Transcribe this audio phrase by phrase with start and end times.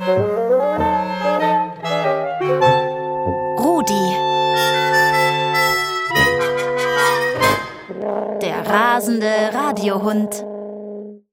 [0.00, 0.16] Rudi.
[8.40, 10.46] Der rasende Radiohund.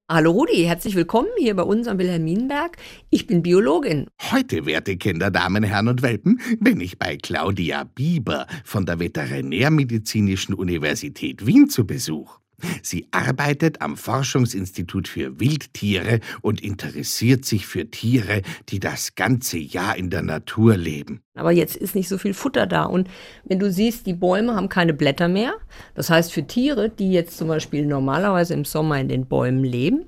[0.10, 2.76] Hallo Rudi, herzlich willkommen hier bei uns am Wilhelminenberg.
[3.10, 4.08] Ich bin Biologin.
[4.32, 10.54] Heute, werte Kinder, Damen, Herren und Welpen, bin ich bei Claudia Bieber von der Veterinärmedizinischen
[10.54, 12.42] Universität Wien zu Besuch.
[12.82, 19.96] Sie arbeitet am Forschungsinstitut für Wildtiere und interessiert sich für Tiere, die das ganze Jahr
[19.96, 21.22] in der Natur leben.
[21.36, 22.86] Aber jetzt ist nicht so viel Futter da.
[22.86, 23.10] Und
[23.46, 25.54] wenn du siehst, die Bäume haben keine Blätter mehr.
[25.94, 30.06] Das heißt, für Tiere, die jetzt zum Beispiel normalerweise im Sommer in den Bäumen leben,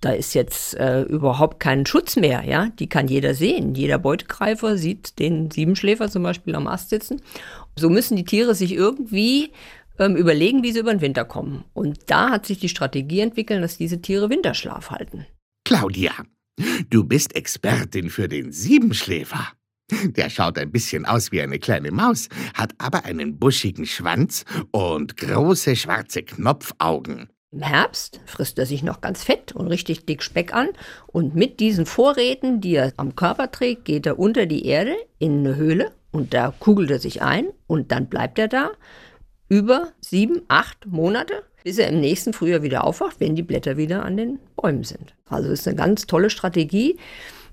[0.00, 2.68] da ist jetzt äh, überhaupt kein Schutz mehr, ja.
[2.78, 3.74] Die kann jeder sehen.
[3.74, 7.20] Jeder Beutegreifer sieht den Siebenschläfer zum Beispiel am Ast sitzen.
[7.76, 9.50] So müssen die Tiere sich irgendwie
[9.98, 11.64] ähm, überlegen, wie sie über den Winter kommen.
[11.72, 15.26] Und da hat sich die Strategie entwickelt, dass diese Tiere Winterschlaf halten.
[15.64, 16.12] Claudia,
[16.90, 19.52] du bist Expertin für den Siebenschläfer.
[20.04, 25.16] Der schaut ein bisschen aus wie eine kleine Maus, hat aber einen buschigen Schwanz und
[25.16, 27.30] große schwarze Knopfaugen.
[27.50, 30.68] Im Herbst frisst er sich noch ganz fett und richtig dick Speck an
[31.06, 35.38] und mit diesen Vorräten, die er am Körper trägt, geht er unter die Erde in
[35.38, 38.72] eine Höhle und da kugelt er sich ein und dann bleibt er da
[39.48, 44.04] über sieben, acht Monate, bis er im nächsten Frühjahr wieder aufwacht, wenn die Blätter wieder
[44.04, 45.14] an den Bäumen sind.
[45.28, 46.98] Also ist eine ganz tolle Strategie,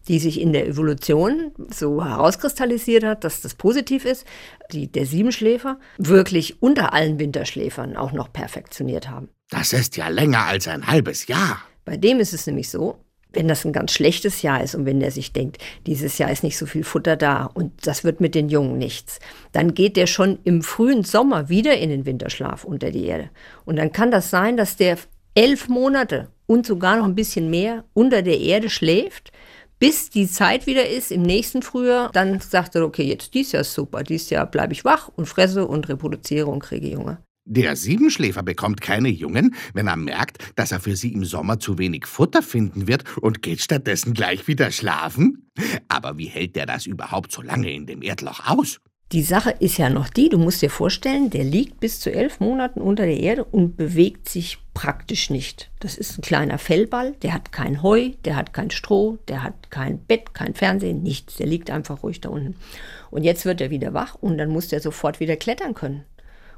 [0.08, 4.26] die sich in der Evolution so herauskristallisiert hat, dass das positiv ist,
[4.72, 9.30] die der Siebenschläfer wirklich unter allen Winterschläfern auch noch perfektioniert haben.
[9.50, 11.62] Das ist ja länger als ein halbes Jahr.
[11.86, 13.00] Bei dem ist es nämlich so,
[13.36, 16.44] wenn das ein ganz schlechtes Jahr ist und wenn der sich denkt, dieses Jahr ist
[16.44, 19.20] nicht so viel Futter da und das wird mit den Jungen nichts,
[19.52, 23.30] dann geht der schon im frühen Sommer wieder in den Winterschlaf unter die Erde.
[23.66, 24.98] Und dann kann das sein, dass der
[25.36, 29.32] elf Monate und sogar noch ein bisschen mehr unter der Erde schläft,
[29.80, 32.10] bis die Zeit wieder ist im nächsten Frühjahr.
[32.14, 35.26] Dann sagt er, okay, jetzt dies Jahr ist super, dies Jahr bleibe ich wach und
[35.26, 37.18] fresse und reproduziere und kriege Junge.
[37.48, 41.78] Der Siebenschläfer bekommt keine Jungen, wenn er merkt, dass er für sie im Sommer zu
[41.78, 45.52] wenig Futter finden wird und geht stattdessen gleich wieder schlafen?
[45.88, 48.80] Aber wie hält der das überhaupt so lange in dem Erdloch aus?
[49.12, 52.40] Die Sache ist ja noch die, du musst dir vorstellen, der liegt bis zu elf
[52.40, 55.70] Monaten unter der Erde und bewegt sich praktisch nicht.
[55.80, 59.70] Das ist ein kleiner Fellball, der hat kein Heu, der hat kein Stroh, der hat
[59.70, 61.36] kein Bett, kein Fernsehen, nichts.
[61.36, 62.56] Der liegt einfach ruhig da unten.
[63.12, 66.06] Und jetzt wird er wieder wach und dann muss der sofort wieder klettern können.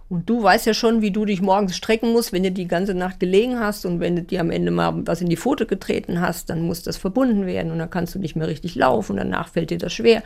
[0.10, 2.94] Und du weißt ja schon, wie du dich morgens strecken musst, wenn du die ganze
[2.94, 6.22] Nacht gelegen hast und wenn du dir am Ende mal was in die Pfote getreten
[6.22, 9.18] hast, dann muss das verbunden werden und dann kannst du nicht mehr richtig laufen und
[9.18, 10.24] danach fällt dir das schwer.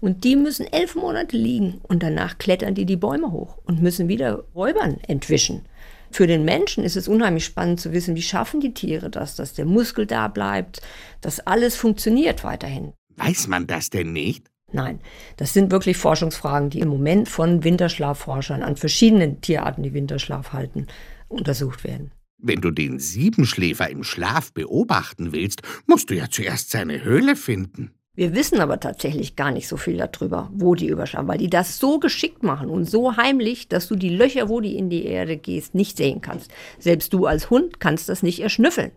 [0.00, 4.08] Und die müssen elf Monate liegen und danach klettern die die Bäume hoch und müssen
[4.08, 5.66] wieder Räubern entwischen.
[6.10, 9.52] Für den Menschen ist es unheimlich spannend zu wissen, wie schaffen die Tiere das, dass
[9.52, 10.80] der Muskel da bleibt,
[11.20, 12.94] dass alles funktioniert weiterhin.
[13.16, 14.46] Weiß man das denn nicht?
[14.70, 15.00] Nein,
[15.36, 20.86] das sind wirklich Forschungsfragen, die im Moment von Winterschlafforschern an verschiedenen Tierarten, die Winterschlaf halten,
[21.28, 22.12] untersucht werden.
[22.36, 27.97] Wenn du den Siebenschläfer im Schlaf beobachten willst, musst du ja zuerst seine Höhle finden.
[28.18, 31.78] Wir wissen aber tatsächlich gar nicht so viel darüber, wo die überschlafen, weil die das
[31.78, 35.36] so geschickt machen und so heimlich, dass du die Löcher, wo die in die Erde
[35.36, 36.50] gehst, nicht sehen kannst.
[36.80, 38.90] Selbst du als Hund kannst das nicht erschnüffeln,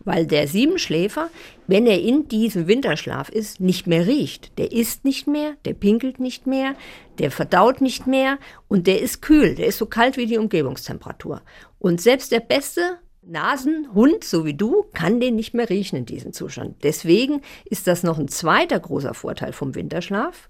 [0.00, 1.30] weil der Siebenschläfer,
[1.66, 4.58] wenn er in diesem Winterschlaf ist, nicht mehr riecht.
[4.58, 6.74] Der isst nicht mehr, der pinkelt nicht mehr,
[7.18, 8.36] der verdaut nicht mehr
[8.68, 11.40] und der ist kühl, der ist so kalt wie die Umgebungstemperatur.
[11.78, 16.32] Und selbst der beste Nasenhund, so wie du, kann den nicht mehr riechen in diesem
[16.32, 16.82] Zustand.
[16.82, 20.48] Deswegen ist das noch ein zweiter großer Vorteil vom Winterschlaf,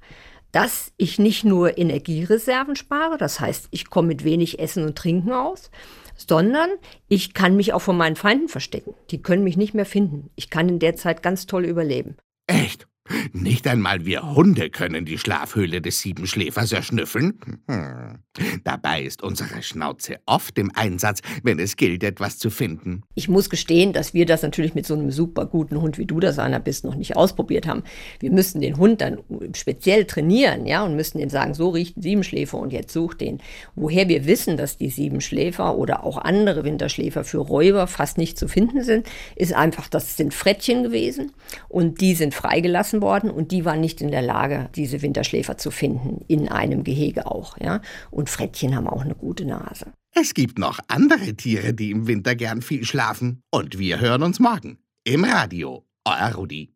[0.52, 5.32] dass ich nicht nur Energiereserven spare, das heißt, ich komme mit wenig Essen und Trinken
[5.32, 5.70] aus,
[6.16, 6.70] sondern
[7.08, 8.94] ich kann mich auch von meinen Feinden verstecken.
[9.10, 10.30] Die können mich nicht mehr finden.
[10.34, 12.16] Ich kann in der Zeit ganz toll überleben.
[12.46, 12.86] Echt?
[13.32, 17.38] Nicht einmal wir Hunde können die Schlafhöhle des Siebenschläfers erschnüffeln.
[17.68, 18.18] Hm.
[18.64, 23.02] Dabei ist unsere Schnauze oft im Einsatz, wenn es gilt, etwas zu finden.
[23.14, 26.20] Ich muss gestehen, dass wir das natürlich mit so einem super guten Hund, wie du
[26.20, 27.82] das einer bist, noch nicht ausprobiert haben.
[28.20, 29.18] Wir müssten den Hund dann
[29.54, 33.40] speziell trainieren, ja, und müssten ihm sagen, so riecht ein Siebenschläfer und jetzt such den.
[33.74, 38.48] Woher wir wissen, dass die Siebenschläfer oder auch andere Winterschläfer für Räuber fast nicht zu
[38.48, 41.32] finden sind, ist einfach, das sind Frettchen gewesen
[41.68, 45.56] und die sind freigelassen entlassen worden und die waren nicht in der Lage, diese Winterschläfer
[45.56, 47.58] zu finden, in einem Gehege auch.
[47.58, 47.80] Ja?
[48.10, 49.86] Und Frettchen haben auch eine gute Nase.
[50.14, 53.42] Es gibt noch andere Tiere, die im Winter gern viel schlafen.
[53.50, 55.84] Und wir hören uns morgen im Radio.
[56.04, 56.72] Euer Rudi.